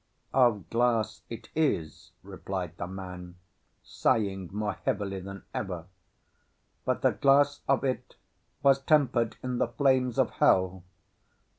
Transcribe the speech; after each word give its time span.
"Of 0.33 0.67
glass 0.71 1.21
it 1.29 1.49
is," 1.53 2.09
replied 2.23 2.75
the 2.77 2.87
man, 2.87 3.35
sighing 3.83 4.49
more 4.51 4.73
heavily 4.83 5.19
than 5.19 5.43
ever; 5.53 5.85
"but 6.85 7.03
the 7.03 7.11
glass 7.11 7.61
of 7.67 7.83
it 7.83 8.15
was 8.63 8.81
tempered 8.81 9.37
in 9.43 9.59
the 9.59 9.67
flames 9.67 10.17
of 10.17 10.31
hell. 10.31 10.83